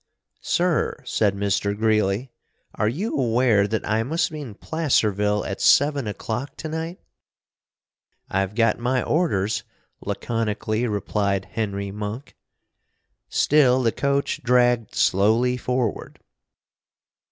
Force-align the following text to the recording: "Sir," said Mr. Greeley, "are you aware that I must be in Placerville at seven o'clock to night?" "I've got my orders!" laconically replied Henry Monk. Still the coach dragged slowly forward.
"Sir," 0.41 0.97
said 1.05 1.35
Mr. 1.35 1.77
Greeley, 1.77 2.31
"are 2.73 2.89
you 2.89 3.15
aware 3.15 3.67
that 3.67 3.87
I 3.87 4.01
must 4.01 4.31
be 4.31 4.41
in 4.41 4.55
Placerville 4.55 5.45
at 5.45 5.61
seven 5.61 6.07
o'clock 6.07 6.57
to 6.57 6.67
night?" 6.67 6.99
"I've 8.27 8.55
got 8.55 8.79
my 8.79 9.03
orders!" 9.03 9.61
laconically 10.03 10.87
replied 10.87 11.45
Henry 11.51 11.91
Monk. 11.91 12.35
Still 13.29 13.83
the 13.83 13.91
coach 13.91 14.41
dragged 14.41 14.95
slowly 14.95 15.55
forward. 15.55 16.19